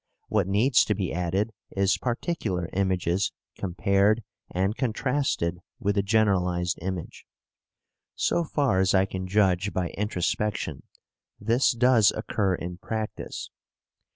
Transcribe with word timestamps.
What 0.29 0.47
needs 0.47 0.83
to 0.85 0.95
be 0.95 1.13
added 1.13 1.51
is 1.77 1.99
particular 1.99 2.67
images 2.73 3.31
compared 3.55 4.23
and 4.49 4.75
contrasted 4.75 5.59
with 5.77 5.93
the 5.93 6.01
generalized 6.01 6.79
image. 6.81 7.27
So 8.15 8.43
far 8.43 8.79
as 8.79 8.95
I 8.95 9.05
can 9.05 9.27
judge 9.27 9.71
by 9.73 9.89
introspection, 9.89 10.81
this 11.39 11.71
does 11.73 12.11
occur 12.13 12.55
in 12.55 12.79
practice. 12.79 13.51